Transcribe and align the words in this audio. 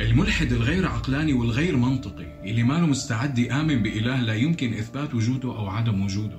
الملحد 0.00 0.52
الغير 0.52 0.86
عقلاني 0.86 1.32
والغير 1.32 1.76
منطقي 1.76 2.26
اللي 2.44 2.62
ما 2.62 2.86
مستعد 2.86 3.38
يآمن 3.38 3.82
بإله 3.82 4.22
لا 4.22 4.34
يمكن 4.34 4.74
إثبات 4.74 5.14
وجوده 5.14 5.48
أو 5.48 5.68
عدم 5.68 6.04
وجوده. 6.04 6.36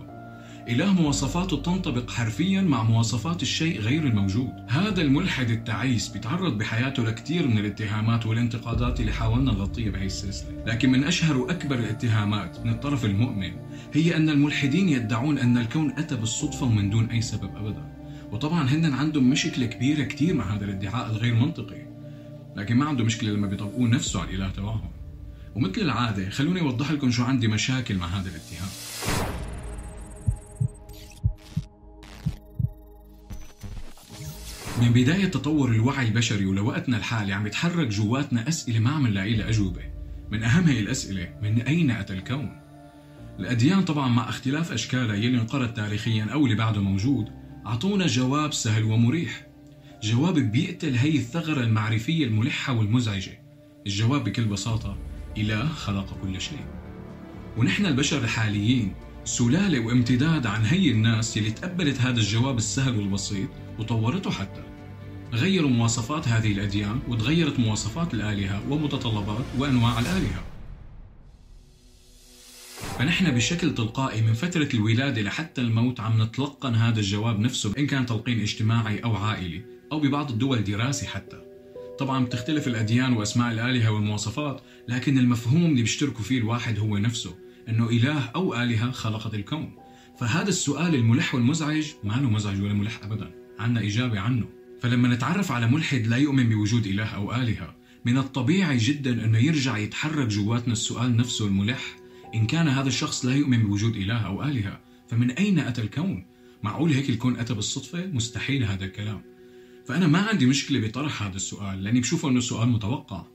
إله 0.67 0.93
مواصفاته 0.93 1.57
تنطبق 1.57 2.11
حرفيا 2.11 2.61
مع 2.61 2.83
مواصفات 2.83 3.41
الشيء 3.41 3.79
غير 3.79 4.03
الموجود. 4.03 4.49
هذا 4.67 5.01
الملحد 5.01 5.49
التعيس 5.49 6.07
بيتعرض 6.07 6.57
بحياته 6.57 7.03
لكثير 7.03 7.47
من 7.47 7.57
الاتهامات 7.57 8.25
والانتقادات 8.25 8.99
اللي 8.99 9.11
حاولنا 9.11 9.51
نغطيها 9.51 9.91
بهي 9.91 10.05
السلسلة. 10.05 10.63
لكن 10.67 10.91
من 10.91 11.03
أشهر 11.03 11.37
وأكبر 11.37 11.79
الاتهامات 11.79 12.65
من 12.65 12.71
الطرف 12.71 13.05
المؤمن 13.05 13.51
هي 13.93 14.15
أن 14.17 14.29
الملحدين 14.29 14.89
يدعون 14.89 15.37
أن 15.37 15.57
الكون 15.57 15.91
أتى 15.97 16.15
بالصدفة 16.15 16.65
ومن 16.65 16.89
دون 16.89 17.05
أي 17.05 17.21
سبب 17.21 17.55
أبدا. 17.55 17.83
وطبعا 18.31 18.63
هن 18.69 18.93
عندهم 18.93 19.29
مشكلة 19.29 19.65
كبيرة 19.65 20.03
كثير 20.03 20.33
مع 20.33 20.55
هذا 20.55 20.65
الادعاء 20.65 21.09
الغير 21.09 21.35
منطقي. 21.35 21.98
لكن 22.55 22.77
ما 22.77 22.85
عنده 22.85 23.03
مشكلة 23.03 23.31
لما 23.31 23.47
بيطبقون 23.47 23.89
نفسه 23.89 24.21
على 24.21 24.29
الإله 24.29 24.49
تبعهم. 24.49 24.91
ومثل 25.55 25.81
العادة 25.81 26.29
خلوني 26.29 26.61
أوضح 26.61 26.91
لكم 26.91 27.11
شو 27.11 27.23
عندي 27.23 27.47
مشاكل 27.47 27.97
مع 27.97 28.07
هذا 28.07 28.29
الاتهام. 28.29 28.69
من 34.81 34.93
بداية 34.93 35.25
تطور 35.25 35.71
الوعي 35.71 36.07
البشري 36.07 36.45
ولوقتنا 36.45 36.97
الحالي 36.97 37.33
عم 37.33 37.47
يتحرك 37.47 37.87
جواتنا 37.87 38.47
أسئلة 38.47 38.79
ما 38.79 38.89
عم 38.89 39.07
نلاقي 39.07 39.35
لها 39.35 39.49
أجوبة. 39.49 39.81
من 40.31 40.43
أهم 40.43 40.63
هي 40.63 40.79
الأسئلة 40.79 41.29
من 41.41 41.61
أين 41.61 41.91
أتى 41.91 42.13
الكون؟ 42.13 42.61
الأديان 43.39 43.81
طبعا 43.81 44.07
مع 44.07 44.29
اختلاف 44.29 44.71
أشكالها 44.71 45.15
يلي 45.15 45.41
انقرض 45.41 45.73
تاريخيا 45.73 46.25
أو 46.25 46.45
اللي 46.45 46.55
بعده 46.55 46.81
موجود 46.81 47.25
أعطونا 47.65 48.07
جواب 48.07 48.53
سهل 48.53 48.83
ومريح. 48.83 49.48
جواب 50.03 50.35
بيقتل 50.35 50.95
هي 50.95 51.15
الثغرة 51.15 51.63
المعرفية 51.63 52.25
الملحة 52.25 52.73
والمزعجة. 52.73 53.41
الجواب 53.87 54.23
بكل 54.23 54.45
بساطة 54.45 54.97
إله 55.37 55.67
خلق 55.67 56.17
كل 56.21 56.41
شيء. 56.41 56.65
ونحن 57.57 57.85
البشر 57.85 58.23
الحاليين 58.23 58.93
سلالة 59.25 59.79
وامتداد 59.79 60.47
عن 60.47 60.65
هي 60.65 60.91
الناس 60.91 61.37
يلي 61.37 61.51
تقبلت 61.51 62.01
هذا 62.01 62.19
الجواب 62.19 62.57
السهل 62.57 62.97
والبسيط 62.97 63.49
وطورته 63.79 64.31
حتى. 64.31 64.63
غيروا 65.33 65.69
مواصفات 65.69 66.27
هذه 66.27 66.51
الأديان 66.51 66.99
وتغيرت 67.07 67.59
مواصفات 67.59 68.13
الآلهة 68.13 68.61
ومتطلبات 68.69 69.45
وأنواع 69.57 69.99
الآلهة. 69.99 70.43
فنحن 72.99 73.31
بشكل 73.31 73.75
تلقائي 73.75 74.21
من 74.21 74.33
فترة 74.33 74.69
الولادة 74.73 75.21
لحتى 75.21 75.61
الموت 75.61 75.99
عم 75.99 76.21
نتلقن 76.21 76.75
هذا 76.75 76.99
الجواب 76.99 77.39
نفسه 77.39 77.73
إن 77.77 77.87
كان 77.87 78.05
تلقين 78.05 78.41
اجتماعي 78.41 78.99
أو 78.99 79.15
عائلي. 79.15 79.78
أو 79.91 79.99
ببعض 79.99 80.31
الدول 80.31 80.63
دراسي 80.63 81.07
حتى 81.07 81.41
طبعا 81.99 82.25
بتختلف 82.25 82.67
الأديان 82.67 83.13
وأسماء 83.13 83.51
الآلهة 83.51 83.91
والمواصفات 83.91 84.61
لكن 84.87 85.17
المفهوم 85.17 85.65
اللي 85.65 85.81
بيشتركوا 85.81 86.23
فيه 86.23 86.37
الواحد 86.37 86.79
هو 86.79 86.97
نفسه 86.97 87.35
أنه 87.69 87.89
إله 87.89 88.25
أو 88.25 88.61
آلهة 88.61 88.91
خلقت 88.91 89.33
الكون 89.33 89.71
فهذا 90.19 90.49
السؤال 90.49 90.95
الملح 90.95 91.35
والمزعج 91.35 91.87
ما 92.03 92.13
له 92.13 92.29
مزعج 92.29 92.61
ولا 92.61 92.73
ملح 92.73 93.03
أبدا 93.03 93.31
عنا 93.59 93.81
إجابة 93.81 94.19
عنه 94.19 94.45
فلما 94.81 95.07
نتعرف 95.07 95.51
على 95.51 95.67
ملحد 95.67 96.07
لا 96.07 96.17
يؤمن 96.17 96.49
بوجود 96.49 96.87
إله 96.87 97.05
أو 97.05 97.35
آلهة 97.35 97.75
من 98.05 98.17
الطبيعي 98.17 98.77
جدا 98.77 99.25
أنه 99.25 99.37
يرجع 99.37 99.77
يتحرك 99.77 100.27
جواتنا 100.27 100.73
السؤال 100.73 101.17
نفسه 101.17 101.47
الملح 101.47 101.97
إن 102.35 102.47
كان 102.47 102.67
هذا 102.67 102.87
الشخص 102.87 103.25
لا 103.25 103.35
يؤمن 103.35 103.63
بوجود 103.63 103.95
إله 103.95 104.17
أو 104.17 104.43
آلهة 104.43 104.79
فمن 105.09 105.31
أين 105.31 105.59
أتى 105.59 105.81
الكون؟ 105.81 106.25
معقول 106.63 106.91
هيك 106.91 107.09
الكون 107.09 107.39
أتى 107.39 107.53
بالصدفة؟ 107.53 108.05
مستحيل 108.05 108.63
هذا 108.63 108.85
الكلام 108.85 109.21
فأنا 109.89 110.07
ما 110.07 110.19
عندي 110.19 110.45
مشكلة 110.45 110.87
بطرح 110.87 111.23
هذا 111.23 111.35
السؤال 111.35 111.83
لأني 111.83 111.99
بشوفه 111.99 112.29
أنه 112.29 112.39
سؤال 112.39 112.69
متوقع. 112.69 113.25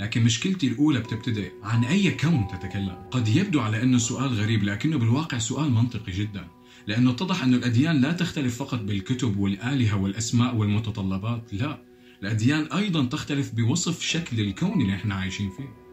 لكن 0.00 0.24
مشكلتي 0.24 0.68
الأولى 0.68 1.00
بتبتدئ 1.00 1.52
عن 1.62 1.84
أي 1.84 2.10
كون 2.10 2.46
تتكلم. 2.48 2.96
قد 3.10 3.28
يبدو 3.28 3.60
على 3.60 3.82
أنه 3.82 3.98
سؤال 3.98 4.32
غريب 4.32 4.64
لكنه 4.64 4.96
بالواقع 4.98 5.38
سؤال 5.38 5.70
منطقي 5.70 6.12
جدا. 6.12 6.48
لأنه 6.86 7.10
اتضح 7.10 7.42
أن 7.42 7.54
الأديان 7.54 8.00
لا 8.00 8.12
تختلف 8.12 8.56
فقط 8.56 8.80
بالكتب 8.82 9.36
والآلهة 9.36 9.96
والأسماء 9.96 10.56
والمتطلبات 10.56 11.54
لا. 11.54 11.82
الأديان 12.22 12.64
أيضا 12.72 13.04
تختلف 13.04 13.54
بوصف 13.54 14.02
شكل 14.02 14.40
الكون 14.40 14.80
اللي 14.80 14.94
إحنا 14.94 15.14
عايشين 15.14 15.50
فيه. 15.50 15.83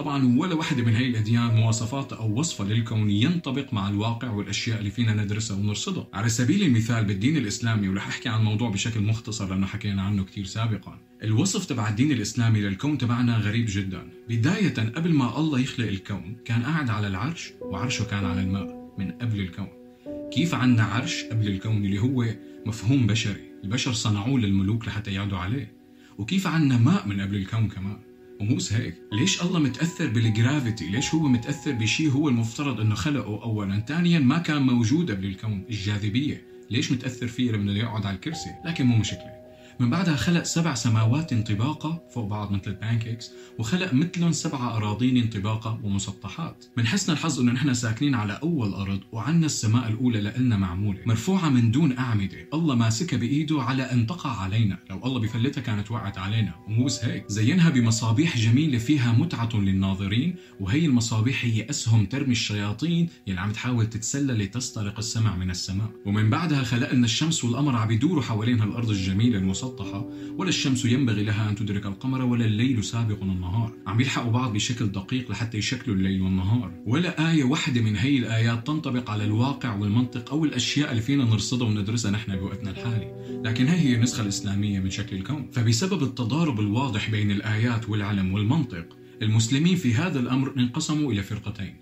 طبعا 0.00 0.38
ولا 0.38 0.54
واحدة 0.54 0.82
من 0.82 0.96
هي 0.96 1.06
الأديان 1.06 1.54
مواصفات 1.54 2.12
أو 2.12 2.38
وصفة 2.38 2.64
للكون 2.64 3.10
ينطبق 3.10 3.74
مع 3.74 3.88
الواقع 3.88 4.30
والأشياء 4.30 4.78
اللي 4.78 4.90
فينا 4.90 5.24
ندرسها 5.24 5.56
ونرصدها. 5.56 6.06
على 6.14 6.28
سبيل 6.28 6.62
المثال 6.62 7.04
بالدين 7.04 7.36
الإسلامي 7.36 7.88
ورح 7.88 8.08
أحكي 8.08 8.28
عن 8.28 8.40
الموضوع 8.40 8.70
بشكل 8.70 9.00
مختصر 9.00 9.48
لأنه 9.48 9.66
حكينا 9.66 10.02
عنه 10.02 10.24
كثير 10.24 10.44
سابقا. 10.44 10.98
الوصف 11.22 11.64
تبع 11.64 11.88
الدين 11.88 12.12
الإسلامي 12.12 12.60
للكون 12.60 12.98
تبعنا 12.98 13.36
غريب 13.36 13.66
جدا. 13.68 14.02
بداية 14.28 14.74
قبل 14.74 15.12
ما 15.12 15.38
الله 15.38 15.60
يخلق 15.60 15.86
الكون 15.86 16.36
كان 16.44 16.62
قاعد 16.62 16.90
على 16.90 17.08
العرش 17.08 17.52
وعرشه 17.60 18.04
كان 18.04 18.24
على 18.24 18.40
الماء 18.40 18.94
من 18.98 19.10
قبل 19.10 19.40
الكون. 19.40 19.68
كيف 20.32 20.54
عنا 20.54 20.84
عرش 20.84 21.24
قبل 21.24 21.48
الكون 21.48 21.84
اللي 21.84 21.98
هو 21.98 22.26
مفهوم 22.66 23.06
بشري؟ 23.06 23.50
البشر 23.64 23.92
صنعوه 23.92 24.40
للملوك 24.40 24.88
لحتى 24.88 25.10
يقعدوا 25.10 25.38
عليه. 25.38 25.72
وكيف 26.18 26.46
عنا 26.46 26.78
ماء 26.78 27.08
من 27.08 27.20
قبل 27.20 27.36
الكون 27.36 27.68
كمان؟ 27.68 28.09
ومو 28.40 28.54
بس 28.56 28.72
هيك 28.72 28.94
ليش 29.12 29.42
الله 29.42 29.58
متأثر 29.58 30.06
بال 30.06 30.24
gravity 30.24 30.86
ليش 30.86 31.14
هو 31.14 31.28
متأثر 31.28 31.72
بشيء 31.72 32.10
هو 32.10 32.28
المفترض 32.28 32.80
إنه 32.80 32.94
خلقه 32.94 33.42
اولا؟ 33.42 33.80
ثانيا 33.88 34.18
ما 34.18 34.38
كان 34.38 34.62
موجود 34.62 35.10
قبل 35.10 35.26
الكون 35.26 35.64
الجاذبية. 35.70 36.42
ليش 36.70 36.92
متأثر 36.92 37.28
فيه 37.28 37.52
لما 37.52 37.72
يقعد 37.72 38.06
على 38.06 38.16
الكرسي؟ 38.16 38.50
لكن 38.64 38.86
مو 38.86 38.96
مشكلة. 38.96 39.39
من 39.80 39.90
بعدها 39.90 40.16
خلق 40.16 40.42
سبع 40.42 40.74
سماوات 40.74 41.34
طباقة 41.34 42.02
فوق 42.14 42.26
بعض 42.26 42.52
مثل 42.52 42.70
ال 42.70 42.77
pancakes 42.77 43.30
وخلق 43.58 43.92
مثلهم 43.92 44.32
سبع 44.32 44.76
أراضين 44.76 45.26
طباقة 45.26 45.80
ومسطحات. 45.82 46.64
من 46.76 46.86
حسن 46.86 47.12
الحظ 47.12 47.40
أنه 47.40 47.52
نحن 47.52 47.74
ساكنين 47.74 48.14
على 48.14 48.38
أول 48.42 48.74
أرض 48.74 49.00
وعنا 49.12 49.46
السماء 49.46 49.88
الأولى 49.88 50.20
لإلنا 50.20 50.56
معمولة. 50.56 51.00
مرفوعة 51.06 51.48
من 51.48 51.70
دون 51.70 51.98
أعمدة. 51.98 52.48
الله 52.54 52.74
ماسكها 52.74 53.16
بإيده 53.16 53.62
على 53.62 53.82
أن 53.82 54.06
تقع 54.06 54.30
علينا. 54.30 54.78
لو 54.90 55.06
الله 55.06 55.20
بفلتها 55.20 55.60
كانت 55.60 55.90
وقعت 55.90 56.18
علينا. 56.18 56.54
ومو 56.68 56.84
بس 56.84 57.04
هيك. 57.04 57.24
زينها 57.28 57.70
بمصابيح 57.70 58.38
جميلة 58.38 58.78
فيها 58.78 59.12
متعة 59.12 59.50
للناظرين 59.54 60.34
وهي 60.60 60.86
المصابيح 60.86 61.44
هي 61.44 61.70
أسهم 61.70 62.06
ترمي 62.06 62.32
الشياطين 62.32 63.08
يلي 63.26 63.40
عم 63.40 63.52
تحاول 63.52 63.86
تتسلى 63.86 64.32
لتسترق 64.32 64.98
السمع 64.98 65.36
من 65.36 65.50
السماء. 65.50 65.90
ومن 66.06 66.30
بعدها 66.30 66.62
خلق 66.62 66.92
لنا 66.92 67.04
الشمس 67.04 67.44
والقمر 67.44 67.76
عم 67.76 67.90
يدوروا 67.90 68.22
حوالين 68.22 68.60
هالأرض 68.60 68.90
الجميلة 68.90 69.38
المسطحة. 69.38 69.69
مسطحة 69.70 70.06
ولا 70.36 70.48
الشمس 70.48 70.84
ينبغي 70.84 71.22
لها 71.24 71.50
أن 71.50 71.54
تدرك 71.54 71.86
القمر 71.86 72.22
ولا 72.22 72.44
الليل 72.44 72.84
سابق 72.84 73.22
النهار. 73.22 73.72
عم 73.86 74.00
يلحقوا 74.00 74.32
بعض 74.32 74.52
بشكل 74.52 74.86
دقيق 74.86 75.30
لحتى 75.30 75.58
يشكلوا 75.58 75.96
الليل 75.96 76.22
والنهار. 76.22 76.72
ولا 76.86 77.30
آية 77.30 77.44
واحدة 77.44 77.80
من 77.80 77.96
هي 77.96 78.18
الآيات 78.18 78.66
تنطبق 78.66 79.10
على 79.10 79.24
الواقع 79.24 79.74
والمنطق 79.74 80.30
أو 80.30 80.44
الأشياء 80.44 80.90
اللي 80.90 81.02
فينا 81.02 81.24
نرصدها 81.24 81.68
وندرسها 81.68 82.10
نحن 82.10 82.36
بوقتنا 82.36 82.70
الحالي. 82.70 83.40
لكن 83.44 83.66
هي 83.66 83.78
هي 83.78 83.94
النسخة 83.94 84.22
الإسلامية 84.22 84.80
من 84.80 84.90
شكل 84.90 85.16
الكون. 85.16 85.50
فبسبب 85.52 86.02
التضارب 86.02 86.60
الواضح 86.60 87.10
بين 87.10 87.30
الآيات 87.30 87.88
والعلم 87.88 88.34
والمنطق 88.34 88.96
المسلمين 89.22 89.76
في 89.76 89.94
هذا 89.94 90.20
الأمر 90.20 90.54
انقسموا 90.58 91.12
إلى 91.12 91.22
فرقتين. 91.22 91.76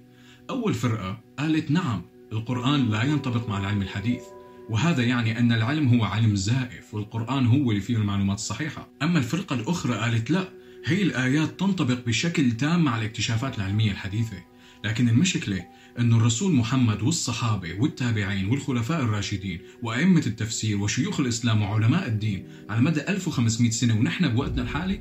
أول 0.51 0.75
فرقة 0.75 1.21
قالت 1.39 1.71
نعم 1.71 2.03
القرآن 2.33 2.91
لا 2.91 3.03
ينطبق 3.03 3.49
مع 3.49 3.59
العلم 3.59 3.83
الحديث. 3.83 4.23
وهذا 4.69 5.03
يعني 5.03 5.39
أن 5.39 5.53
العلم 5.53 5.89
هو 5.89 6.05
علم 6.05 6.37
زائف 6.37 6.95
والقرآن 6.95 7.47
هو 7.47 7.71
اللي 7.71 7.83
فيه 7.83 7.97
المعلومات 7.97 8.39
الصحيحة. 8.39 8.89
أما 9.03 9.19
الفرقة 9.19 9.55
الأخرى 9.55 9.95
قالت 9.95 10.31
لا 10.31 10.49
هي 10.85 11.03
الآيات 11.03 11.61
تنطبق 11.61 12.07
بشكل 12.07 12.53
تام 12.53 12.85
مع 12.85 12.99
الاكتشافات 12.99 13.59
العلمية 13.59 13.91
الحديثة. 13.91 14.37
لكن 14.85 15.09
المشكلة 15.09 15.65
أن 15.99 16.13
الرسول 16.13 16.53
محمد 16.55 17.03
والصحابة 17.03 17.75
والتابعين 17.75 18.51
والخلفاء 18.51 19.03
الراشدين 19.03 19.61
وأئمة 19.83 20.23
التفسير 20.27 20.81
وشيوخ 20.81 21.21
الإسلام 21.21 21.63
وعلماء 21.63 22.07
الدين 22.07 22.45
على 22.71 22.81
مدى 22.81 23.09
1500 23.09 23.71
سنة 23.71 23.99
ونحن 23.99 24.29
بوقتنا 24.29 24.63
الحالي 24.63 25.01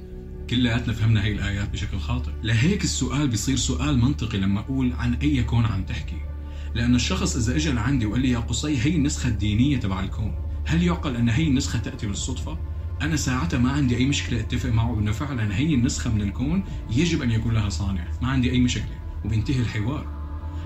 كلياتنا 0.50 0.94
فهمنا 0.94 1.24
هي 1.24 1.32
الآيات 1.32 1.70
بشكل 1.70 2.00
خاطئ. 2.00 2.32
لهيك 2.44 2.84
السؤال 2.84 3.28
بيصير 3.28 3.56
سؤال 3.56 3.98
منطقي 3.98 4.38
لما 4.38 4.60
أقول 4.60 4.94
عن 4.94 5.14
أي 5.14 5.44
كون 5.44 5.66
عم 5.66 5.84
تحكي. 5.84 6.27
لأن 6.76 6.96
الشخص 6.96 7.36
إذا 7.36 7.56
إجا 7.56 7.72
لعندي 7.72 8.06
وقال 8.06 8.22
لي 8.22 8.30
يا 8.30 8.40
قصي 8.40 8.78
هي 8.78 8.96
النسخة 8.96 9.28
الدينية 9.28 9.78
تبع 9.78 10.00
الكون 10.00 10.36
هل 10.66 10.84
يعقل 10.84 11.16
أن 11.16 11.30
هي 11.30 11.48
النسخة 11.48 11.80
تأتي 11.80 12.08
بالصدفة؟ 12.08 12.58
أنا 13.02 13.16
ساعتها 13.16 13.60
ما 13.60 13.72
عندي 13.72 13.98
أي 13.98 14.06
مشكلة 14.06 14.40
أتفق 14.40 14.70
معه 14.70 15.00
أنه 15.00 15.12
فعلا 15.12 15.58
هي 15.58 15.74
النسخة 15.74 16.14
من 16.14 16.22
الكون 16.22 16.64
يجب 16.92 17.22
أن 17.22 17.32
يكون 17.32 17.54
لها 17.54 17.70
صانع 17.70 18.08
ما 18.22 18.28
عندي 18.28 18.52
أي 18.52 18.60
مشكلة 18.60 19.00
وبينتهي 19.26 19.60
الحوار 19.60 20.08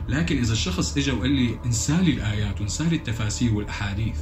لكن 0.10 0.38
إذا 0.38 0.54
الشخص 0.54 0.98
إجا 0.98 1.14
وقال 1.14 1.32
لي 1.32 1.60
انسالي 1.66 2.12
الآيات 2.12 2.62
وانسالي 2.62 2.96
التفاسير 2.96 3.54
والأحاديث 3.54 4.18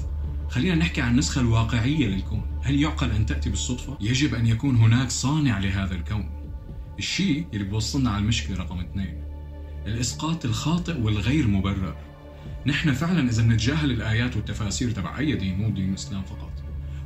خلينا 0.50 0.76
نحكي 0.76 1.02
عن 1.02 1.12
النسخة 1.12 1.42
الواقعية 1.42 2.08
للكون 2.08 2.60
هل 2.64 2.82
يعقل 2.82 3.12
أن 3.12 3.26
تأتي 3.26 3.50
بالصدفة؟ 3.50 3.98
يجب 4.02 4.36
أن 4.36 4.48
يكون 4.48 4.76
هناك 4.76 5.10
صانع 5.10 5.60
لهذا 5.60 5.96
الكون 5.96 6.30
الشيء 7.00 7.46
اللي 7.54 7.64
بوصلنا 7.64 8.10
على 8.10 8.22
المشكلة 8.22 8.58
رقم 8.58 8.80
اثنين 8.80 9.29
الإسقاط 9.88 10.46
الخاطئ 10.46 11.02
والغير 11.02 11.48
مبرر. 11.48 11.96
نحن 12.66 12.94
فعلا 12.94 13.30
إذا 13.30 13.44
بنتجاهل 13.44 13.92
الآيات 13.92 14.36
والتفاسير 14.36 14.92
تبع 14.92 15.18
أي 15.18 15.36
دين 15.36 15.58
مو 15.58 15.70
دين 15.70 15.90
الإسلام 15.90 16.22
فقط. 16.24 16.52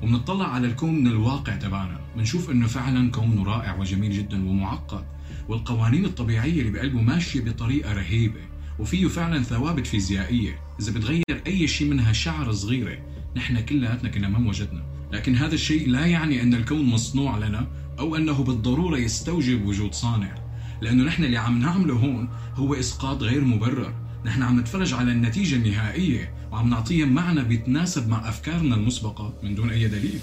وبنطلع 0.04 0.48
على 0.48 0.68
الكون 0.68 0.96
من 0.96 1.08
الواقع 1.08 1.56
تبعنا. 1.56 2.00
بنشوف 2.16 2.50
إنه 2.50 2.68
فعلا 2.68 3.12
كون 3.12 3.44
رائع 3.44 3.75
وجميل 3.75 4.12
جدا 4.12 4.50
ومعقد. 4.50 5.06
والقوانين 5.50 6.06
الطبيعية 6.06 6.62
اللي 6.62 6.72
بقلبه 6.72 7.02
ماشية 7.02 7.42
بطريقة 7.42 7.94
رهيبة. 7.94 8.42
وفيه 8.80 9.08
فعلا 9.08 9.44
ثوابت 9.44 9.88
فيزيائية. 9.88 10.60
إذا 10.80 10.92
بتغير 10.92 11.24
أي 11.48 11.68
شيء 11.68 11.90
منها 11.90 12.14
شعرة 12.14 12.52
صغيرة 12.52 12.98
نحن 13.36 13.60
كلياتنا 13.60 14.10
كنا 14.10 14.30
ما 14.30 14.50
وجدنا. 14.50 14.84
لكن 15.12 15.36
هذا 15.36 15.56
الشيء 15.56 15.90
لا 15.90 16.06
يعني 16.06 16.42
أن 16.42 16.54
الكون 16.54 16.86
مصنوع 16.86 17.38
لنا 17.38 17.68
أو 18.00 18.16
أنه 18.16 18.44
بالضرورة 18.44 18.98
يستوجب 18.98 19.66
وجود 19.66 19.94
صانع. 19.94 20.43
لأنه 20.84 21.04
نحن 21.04 21.24
اللي 21.24 21.38
عم 21.38 21.60
نعمله 21.60 21.94
هون 21.94 22.30
هو 22.56 22.74
إسقاط 22.74 23.24
غير 23.24 23.44
مبرر. 23.44 23.94
نحن 24.26 24.44
عم 24.44 24.60
نتفرج 24.60 24.94
على 24.94 25.12
النتيجة 25.12 25.56
النهائية 25.56 26.34
وعم 26.52 26.70
نعطيها 26.70 27.06
معنى 27.06 27.44
بيتناسب 27.44 28.10
مع 28.10 28.30
أفكارنا 28.30 28.76
المسبقة 28.76 29.34
من 29.44 29.56
دون 29.56 29.70
أي 29.70 29.88
دليل. 29.88 30.20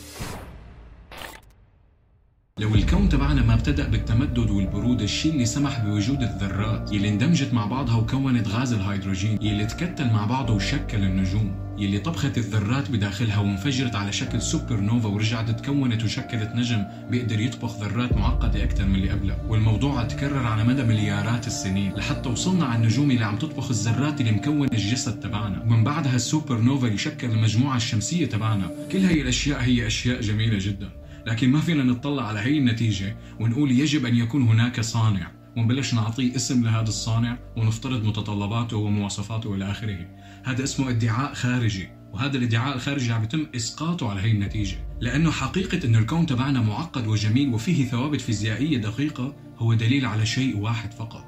لو 2.61 2.75
الكون 2.75 3.09
تبعنا 3.09 3.43
ما 3.43 3.55
ابتدأ 3.55 3.89
بالتمدد 3.89 4.51
والبرودة 4.51 5.05
الشيء 5.05 5.33
اللي 5.33 5.47
سمح 5.47 5.81
بوجود 5.85 6.23
الذرات 6.23 6.93
يلي 6.93 7.09
اندمجت 7.09 7.55
مع 7.55 7.67
بعضها 7.67 7.97
وكونت 7.97 8.49
غاز 8.49 8.73
الهيدروجين 8.73 9.39
يلي 9.43 9.67
تكتل 9.67 10.07
مع 10.11 10.25
بعضه 10.25 10.55
وشكل 10.55 11.03
النجوم 11.03 11.55
يلي 11.79 11.99
طبخت 11.99 12.39
الذرات 12.39 12.91
بداخلها 12.91 13.39
وانفجرت 13.39 13.95
على 13.95 14.13
شكل 14.13 14.43
سوبر 14.43 14.81
نوفا 14.81 15.09
ورجعت 15.09 15.51
تكونت 15.51 16.05
وشكلت 16.05 16.53
نجم 16.55 16.85
بيقدر 17.11 17.41
يطبخ 17.41 17.77
ذرات 17.77 18.13
معقدة 18.13 18.65
أكثر 18.65 18.87
من 18.87 18.95
اللي 18.95 19.11
قبلها. 19.11 19.37
والموضوع 19.49 20.05
تكرر 20.05 20.47
على 20.47 20.65
مدى 20.65 20.83
مليارات 20.83 21.47
السنين 21.47 21.93
لحتى 21.93 22.29
وصلنا 22.29 22.65
على 22.65 22.83
النجوم 22.83 23.11
اللي 23.11 23.25
عم 23.25 23.39
تطبخ 23.39 23.71
الذرات 23.71 24.21
اللي 24.21 24.33
مكون 24.33 24.69
الجسد 24.73 25.21
تبعنا. 25.21 25.63
ومن 25.63 25.85
بعدها 25.85 26.17
السوبر 26.17 26.61
نوفا 26.61 26.87
يشكل 26.87 27.31
المجموعة 27.31 27.77
الشمسية 27.77 28.27
تبعنا. 28.27 28.71
كل 28.93 28.99
هي 28.99 29.21
الأشياء 29.21 29.61
هي 29.61 29.87
أشياء 29.87 30.21
جميلة 30.21 30.59
جدا. 30.59 31.00
لكن 31.27 31.51
ما 31.51 31.61
فينا 31.61 31.83
نطلع 31.83 32.29
على 32.29 32.41
هي 32.41 32.59
النتيجة 32.59 33.17
ونقول 33.41 33.71
يجب 33.71 34.07
أن 34.07 34.17
يكون 34.17 34.43
هناك 34.43 34.81
صانع. 34.81 35.41
ونبلش 35.57 35.95
نعطيه 35.95 36.37
اسم 36.37 36.65
لهذا 36.65 36.89
الصانع 36.89 37.39
ونفترض 37.57 38.05
متطلباته 38.05 38.77
ومواصفاته 38.77 39.55
إلى 39.55 39.71
آخره. 39.71 39.99
هذا 40.45 40.65
اسمه 40.65 40.91
ادعاء 40.91 41.35
خارجي 41.35 41.89
وهذا 42.13 42.37
الادعاء 42.37 42.77
الخارجي 42.77 43.13
عم 43.13 43.25
يتم 43.25 43.47
إسقاطه 43.57 44.11
على 44.11 44.21
هي 44.21 44.31
النتيجة. 44.31 44.77
لأنه 45.01 45.31
حقيقة 45.31 45.87
انه 45.87 45.99
الكون 45.99 46.27
تبعنا 46.27 46.63
معقد 46.63 47.07
وجميل 47.07 47.55
وفيه 47.55 47.85
ثوابت 47.85 48.21
فيزيائية 48.21 48.79
دقيقة 48.79 49.37
هو 49.59 49.75
دليل 49.75 50.07
على 50.07 50.27
شيء 50.27 50.57
واحد 50.57 50.93
فقط. 50.93 51.25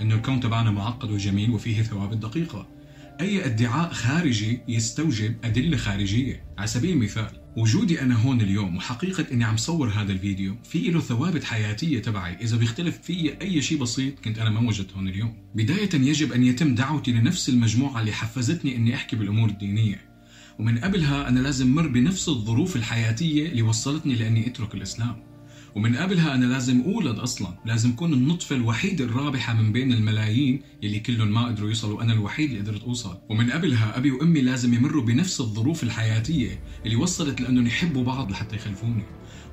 انه 0.00 0.14
الكون 0.14 0.40
تبعنا 0.40 0.70
معقد 0.70 1.10
وجميل 1.10 1.50
وفيه 1.50 1.82
ثوابت 1.82 2.16
دقيقة. 2.16 2.79
أي 3.20 3.44
ادعاء 3.44 3.92
خارجي 3.92 4.60
يستوجب 4.68 5.34
أدلة 5.44 5.76
خارجية. 5.76 6.44
على 6.58 6.66
سبيل 6.66 6.90
المثال 6.90 7.30
وجودي 7.56 8.02
أنا 8.02 8.14
هون 8.14 8.40
اليوم 8.40 8.76
وحقيقة 8.76 9.26
إني 9.32 9.44
عم 9.44 9.56
صور 9.56 9.88
هذا 9.88 10.12
الفيديو 10.12 10.56
في 10.64 10.78
له 10.78 11.00
ثوابت 11.00 11.44
حياتية 11.44 11.98
تبعي. 11.98 12.34
إذا 12.40 12.56
بيختلف 12.56 12.98
في 13.02 13.40
أي 13.42 13.62
شيء 13.62 13.78
بسيط 13.78 14.20
كنت 14.20 14.38
أنا 14.38 14.50
ما 14.50 14.68
وجدت 14.68 14.92
هون 14.92 15.08
اليوم. 15.08 15.36
بداية 15.54 15.90
يجب 15.94 16.32
أن 16.32 16.44
يتم 16.44 16.74
دعوتي 16.74 17.12
لنفس 17.12 17.48
المجموعة 17.48 18.00
اللي 18.00 18.12
حفزتني 18.12 18.76
إني 18.76 18.94
أحكي 18.94 19.16
بالأمور 19.16 19.48
الدينية. 19.48 20.10
ومن 20.58 20.78
قبلها 20.78 21.28
أنا 21.28 21.40
لازم 21.40 21.74
مر 21.74 21.88
بنفس 21.88 22.28
الظروف 22.28 22.76
الحياتية 22.76 23.48
اللي 23.48 23.62
وصلتني 23.62 24.14
لأني 24.14 24.46
أترك 24.46 24.74
الإسلام. 24.74 25.29
ومن 25.74 25.96
قبلها 25.96 26.34
أنا 26.34 26.44
لازم 26.44 26.80
أولد 26.80 27.18
أصلا. 27.18 27.48
لازم 27.64 27.90
أكون 27.90 28.12
النطفة 28.12 28.56
الوحيدة 28.56 29.04
الرابحة 29.04 29.54
من 29.54 29.72
بين 29.72 29.92
الملايين 29.92 30.62
يلي 30.82 31.00
كلهم 31.00 31.28
ما 31.28 31.44
قدروا 31.44 31.68
يوصلوا. 31.68 32.02
أنا 32.02 32.12
الوحيد 32.12 32.50
اللي 32.50 32.62
قدرت 32.62 32.82
أوصل. 32.82 33.18
ومن 33.28 33.50
قبلها 33.50 33.98
أبي 33.98 34.10
وأمي 34.10 34.40
لازم 34.40 34.74
يمروا 34.74 35.02
بنفس 35.02 35.40
الظروف 35.40 35.82
الحياتية 35.82 36.62
اللي 36.84 36.96
وصلت 36.96 37.40
لأنهم 37.40 37.66
يحبوا 37.66 38.04
بعض 38.04 38.30
لحتى 38.30 38.56
يخلفوني. 38.56 39.02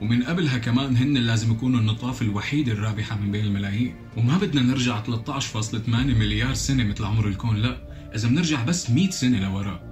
ومن 0.02 0.24
قبلها 0.24 0.58
كمان 0.58 0.98
هن 0.98 1.18
لازم 1.18 1.52
يكونوا 1.52 1.80
النطاف 1.80 2.22
الوحيدة 2.22 2.72
الرابحة 2.72 3.18
من 3.18 3.32
بين 3.32 3.46
الملايين. 3.46 3.96
وما 4.18 4.38
بدنا 4.38 4.62
نرجع 4.62 5.04
13.8 5.04 6.14
مليار 6.14 6.54
سنة 6.54 6.84
مثل 6.84 7.04
عمر 7.04 7.28
الكون 7.28 7.56
لا. 7.58 7.88
إذا 8.16 8.28
بنرجع 8.28 8.64
بس 8.64 8.90
100 8.90 9.10
سنة 9.10 9.40
لورا. 9.40 9.87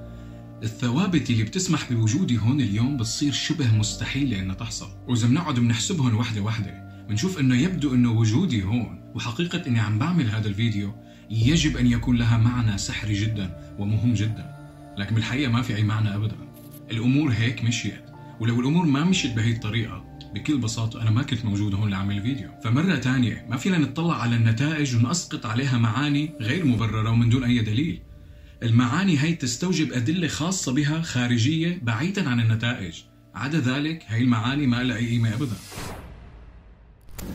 الثوابت 0.66 1.30
اللي 1.30 1.44
بتسمح 1.44 1.94
بوجودي 1.94 2.38
هون 2.38 2.62
اليوم 2.62 2.98
بتصير 2.98 3.32
شبه 3.32 3.78
مستحيلة 3.78 4.40
إنها 4.40 4.56
تحصل. 4.56 4.88
وإذا 5.08 5.28
بنقعد 5.28 5.60
بنحسبهم 5.60 6.16
وحدة 6.16 6.42
وحدة 6.42 7.06
بنشوف 7.10 7.40
إنه 7.40 7.56
يبدو 7.56 7.94
إنه 7.94 8.12
وجودي 8.12 8.64
هون 8.64 9.12
وحقيقة 9.16 9.68
إني 9.68 9.80
عم 9.80 10.00
بعمل 10.00 10.30
هذا 10.30 10.48
الفيديو 10.48 10.94
يجب 11.30 11.78
أن 11.78 11.88
يكون 11.88 12.16
لها 12.16 12.38
معنى 12.38 12.78
سحري 12.78 13.14
جدا 13.14 13.76
ومهم 13.80 14.14
جدا. 14.14 14.56
لكن 14.98 15.16
بالحقيقة 15.16 15.52
ما 15.52 15.62
في 15.62 15.76
أي 15.76 15.84
معنى 15.84 16.16
أبدا. 16.16 16.36
الأمور 16.92 17.32
هيك 17.32 17.64
مشيت. 17.64 18.06
ولو 18.40 18.60
الأمور 18.60 18.86
ما 18.86 19.04
مشيت 19.04 19.34
بهي 19.34 19.52
الطريقة 19.52 20.06
بكل 20.36 20.58
بساطة 20.58 21.02
أنا 21.02 21.12
ما 21.12 21.24
كنت 21.24 21.46
موجود 21.46 21.76
هون 21.76 21.90
لأعمل 21.90 22.18
الفيديو 22.18 22.50
فمرة 22.64 22.96
تانية 22.96 23.46
ما 23.50 23.58
فينا 23.58 23.78
نطلع 23.78 24.22
على 24.22 24.36
النتائج 24.36 24.96
ونسقط 24.96 25.46
عليها 25.46 25.78
معاني 25.78 26.34
غير 26.42 26.66
مبررة 26.66 27.10
ومن 27.10 27.30
دون 27.30 27.44
أي 27.44 27.60
دليل. 27.60 28.02
المعاني 28.66 29.20
هي 29.20 29.34
تستوجب 29.34 29.94
أدلة 29.94 30.28
خاصة 30.28 30.74
بها 30.74 31.02
خارجية 31.02 31.80
بعيدا 31.84 32.30
عن 32.30 32.40
النتائج. 32.40 32.94
عدا 33.36 33.60
ذلك 33.60 34.04
هي 34.08 34.22
المعاني 34.22 34.68
ما 34.68 34.84
لها 34.84 34.98
أي 34.98 35.08
قيمة 35.08 35.34
أبدا. 35.34 35.56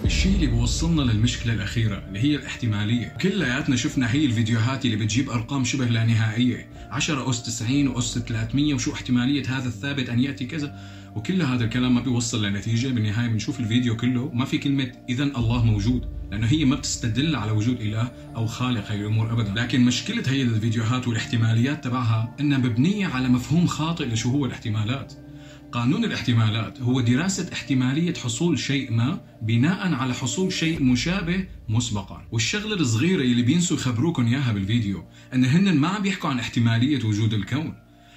الشيء 0.04 0.34
اللي 0.34 0.46
بوصلنا 0.46 1.02
للمشكلة 1.12 1.52
الأخيرة 1.52 2.04
اللي 2.08 2.20
هي 2.20 2.36
الاحتمالية. 2.36 3.06
كلياتنا 3.06 3.76
شفنا 3.76 4.12
هي 4.12 4.26
الفيديوهات 4.26 4.84
اللي 4.84 4.96
بتجيب 4.96 5.30
أرقام 5.30 5.64
شبه 5.64 5.84
لا 5.84 6.04
نهائية. 6.04 6.68
10 6.90 7.30
أس 7.30 7.42
90 7.42 7.88
وأس 7.88 8.18
300 8.18 8.74
وشو 8.74 8.92
احتمالية 8.92 9.58
هذا 9.58 9.68
الثابت 9.68 10.08
أن 10.08 10.20
يأتي 10.20 10.46
كذا؟ 10.46 10.78
وكل 11.16 11.42
هذا 11.42 11.64
الكلام 11.64 11.94
ما 11.94 12.00
بيوصل 12.00 12.44
لنتيجة. 12.44 12.88
بالنهاية 12.88 13.28
بنشوف 13.28 13.60
الفيديو 13.60 13.96
كله. 13.96 14.30
ما 14.34 14.44
في 14.44 14.58
كلمة 14.58 14.92
إذا 15.08 15.24
الله 15.24 15.64
موجود. 15.64 16.19
لأنه 16.30 16.46
هي 16.46 16.64
ما 16.64 16.76
بتستدل 16.76 17.36
على 17.36 17.50
وجود 17.52 17.80
إله 17.80 18.12
أو 18.36 18.46
خالق 18.46 18.90
هي 18.90 19.00
الأمور 19.00 19.32
أبدا. 19.32 19.60
لكن 19.60 19.84
مشكلة 19.84 20.22
هي 20.26 20.42
الفيديوهات 20.42 21.08
والاحتماليات 21.08 21.84
تبعها 21.84 22.34
إنها 22.40 22.58
مبنية 22.58 23.06
على 23.06 23.28
مفهوم 23.28 23.66
خاطئ 23.66 24.04
لشو 24.04 24.30
هو 24.30 24.46
الاحتمالات. 24.46 25.12
قانون 25.72 26.04
الاحتمالات 26.04 26.82
هو 26.82 27.00
دراسة 27.00 27.52
احتمالية 27.52 28.14
حصول 28.14 28.58
شيء 28.58 28.92
ما 28.92 29.20
بناء 29.42 29.94
على 29.94 30.14
حصول 30.14 30.52
شيء 30.52 30.82
مشابه 30.82 31.44
مسبقا. 31.68 32.26
والشغلة 32.32 32.74
الصغيرة 32.74 33.22
اللي 33.22 33.42
بينسوا 33.42 33.76
يخبروكم 33.76 34.26
إياها 34.26 34.52
بالفيديو 34.52 35.04
أن 35.34 35.44
هن 35.44 35.76
ما 35.76 35.88
عم 35.88 36.02
بيحكوا 36.02 36.30
عن 36.30 36.38
احتمالية 36.38 37.04
وجود 37.04 37.34
الكون. 37.34 37.74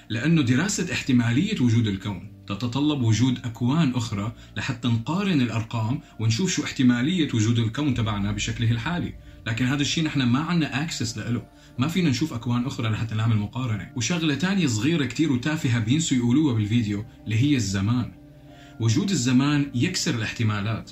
لأنه 0.09 0.41
دراسة 0.41 0.93
احتمالية 0.93 1.61
وجود 1.61 1.87
الكون 1.87 2.33
تتطلب 2.47 3.01
وجود 3.01 3.39
أكوان 3.45 3.91
أخرى 3.95 4.31
لحتى 4.57 4.87
نقارن 4.87 5.41
الأرقام 5.41 6.01
ونشوف 6.19 6.51
شو 6.51 6.63
احتمالية 6.63 7.27
وجود 7.33 7.59
الكون 7.59 7.93
تبعنا 7.93 8.31
بشكله 8.31 8.71
الحالي. 8.71 9.13
لكن 9.47 9.65
هذا 9.65 9.81
الشيء 9.81 10.03
نحن 10.03 10.23
ما 10.23 10.39
عندنا 10.39 10.83
اكسس 10.83 11.17
له 11.17 11.45
ما 11.79 11.87
فينا 11.87 12.09
نشوف 12.09 12.33
أكوان 12.33 12.65
أخرى 12.65 12.89
لحتى 12.89 13.15
نعمل 13.15 13.37
مقارنة. 13.37 13.91
وشغلة 13.95 14.35
تانية 14.35 14.67
صغيرة 14.67 15.05
كتير 15.05 15.31
وتافهة 15.31 15.79
بينسوا 15.79 16.17
يقولوها 16.17 16.53
بالفيديو 16.53 17.05
اللي 17.25 17.35
هي 17.35 17.55
الزمان. 17.55 18.11
وجود 18.79 19.09
الزمان 19.09 19.71
يكسر 19.75 20.15
الاحتمالات. 20.15 20.91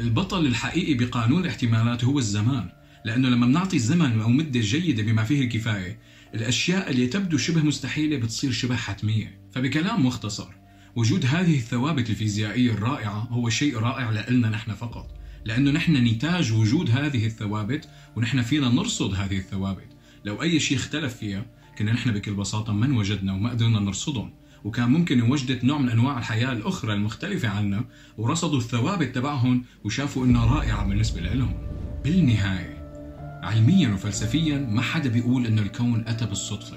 البطل 0.00 0.46
الحقيقي 0.46 0.94
بقانون 0.94 1.42
الاحتمالات 1.42 2.04
هو 2.04 2.18
الزمان. 2.18 2.68
لأنه 3.04 3.28
لما 3.28 3.46
بنعطي 3.46 3.76
الزمن 3.76 4.20
أو 4.20 4.28
مده 4.28 4.60
جيدة 4.60 5.02
بما 5.02 5.24
فيه 5.24 5.44
الكفاية 5.44 5.98
الأشياء 6.34 6.90
اللي 6.90 7.06
تبدو 7.06 7.38
شبه 7.38 7.62
مستحيلة 7.62 8.16
بتصير 8.16 8.52
شبه 8.52 8.76
حتمية. 8.76 9.40
فبكلام 9.52 10.06
مختصر 10.06 10.48
وجود 10.96 11.26
هذه 11.26 11.58
الثوابت 11.58 12.10
الفيزيائية 12.10 12.70
الرائعة 12.70 13.28
هو 13.30 13.48
شيء 13.48 13.78
رائع 13.78 14.10
لنا 14.30 14.48
نحن 14.48 14.74
فقط 14.74 15.10
لأنه 15.44 15.70
نحن 15.70 15.96
نتاج 15.96 16.52
وجود 16.52 16.90
هذه 16.90 17.26
الثوابت 17.26 17.88
ونحن 18.16 18.42
فينا 18.42 18.68
نرصد 18.68 19.14
هذه 19.14 19.38
الثوابت. 19.38 19.88
لو 20.24 20.42
أي 20.42 20.60
شيء 20.60 20.76
اختلف 20.76 21.16
فيها 21.16 21.46
كنا 21.78 21.92
نحن 21.92 22.12
بكل 22.12 22.34
بساطة 22.34 22.72
ما 22.72 22.98
وجدنا 22.98 23.32
وما 23.32 23.50
قدرنا 23.50 23.80
نرصدهم. 23.80 24.30
وكان 24.64 24.90
ممكن 24.90 25.22
وجدت 25.22 25.64
نوع 25.64 25.78
من 25.78 25.88
أنواع 25.88 26.18
الحياة 26.18 26.52
الأخرى 26.52 26.94
المختلفة 26.94 27.48
عنا 27.48 27.84
ورصدوا 28.18 28.58
الثوابت 28.58 29.14
تبعهم 29.14 29.64
وشافوا 29.84 30.26
إنها 30.26 30.46
رائعة 30.46 30.88
بالنسبة 30.88 31.20
لهم 31.20 31.54
بالنهاية 32.04 32.71
علميا 33.42 33.88
وفلسفيا 33.88 34.58
ما 34.58 34.82
حدا 34.82 35.08
بيقول 35.08 35.46
إنه 35.46 35.62
الكون 35.62 36.04
أتى 36.06 36.26
بالصدفة. 36.26 36.76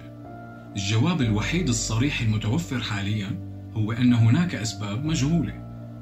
الجواب 0.75 1.21
الوحيد 1.21 1.69
الصريح 1.69 2.21
المتوفر 2.21 2.79
حاليا 2.79 3.39
هو 3.73 3.91
إن 3.91 4.13
هناك 4.13 4.55
أسباب 4.55 5.05
مجهولة. 5.05 5.53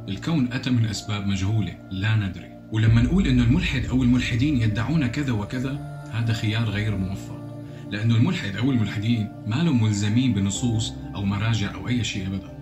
الكون 0.09 0.53
أتى 0.53 0.69
من 0.69 0.85
أسباب 0.85 1.27
مجهولة 1.27 1.77
لا 1.91 2.15
ندري. 2.15 2.49
ولما 2.71 3.01
نقول 3.01 3.27
إنه 3.27 3.43
الملحد 3.43 3.85
أو 3.85 4.03
الملحدين 4.03 4.61
يدعون 4.61 5.07
كذا 5.07 5.31
وكذا 5.31 6.01
هذا 6.11 6.33
خيار 6.33 6.69
غير 6.69 6.97
موفق. 6.97 7.63
لأنه 7.91 8.15
الملحد 8.15 8.55
أو 8.55 8.71
الملحدين 8.71 9.31
ما 9.47 9.55
لهم 9.55 9.83
ملزمين 9.83 10.33
بنصوص 10.33 10.93
أو 11.15 11.25
مراجع 11.25 11.73
أو 11.73 11.87
أي 11.87 12.03
شيء 12.03 12.27
ابدا. 12.27 12.57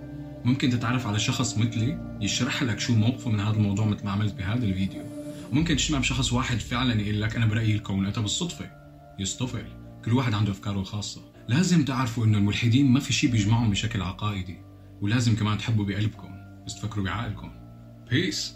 ممكن 0.46 0.70
تتعرف 0.70 1.08
على 1.08 1.20
شخص 1.20 1.58
مثلي 1.58 2.17
يشرح 2.22 2.63
لك 2.63 2.79
شو 2.79 2.96
موقفه 2.96 3.31
من 3.31 3.39
هذا 3.39 3.55
الموضوع 3.55 3.86
مثل 3.86 4.05
ما 4.05 4.12
عملت 4.12 4.34
بهذا 4.34 4.65
الفيديو. 4.65 5.11
ممكن 5.51 5.75
تجتمع 5.75 6.00
بشخص 6.00 6.34
واحد 6.34 6.58
فعلا 6.58 7.01
يقول 7.01 7.22
لك 7.22 7.36
أنا 7.36 7.46
برأيي 7.46 7.75
الكون. 7.75 8.05
اتى 8.05 8.22
بالصدفه 8.22 8.72
يصطفل. 9.20 9.65
كل 10.05 10.13
واحد 10.13 10.34
عنده 10.34 10.51
أفكاره 10.51 10.79
الخاصة. 10.79 11.22
لازم 11.48 11.86
تعرفوا 11.86 12.25
إنه 12.25 12.38
الملحدين 12.38 12.91
ما 12.91 13.00
في 13.00 13.13
شيء 13.13 13.31
بيجمعهم 13.31 13.70
بشكل 13.70 14.01
عقائدي. 14.01 14.58
ولازم 15.01 15.36
كمان 15.36 15.58
تحبوا 15.58 15.86
بقلبكم 15.86 16.29
بس 16.65 16.75
تفكروا 16.75 17.05
بعقلكم. 17.05 17.51
بيس 18.10 18.55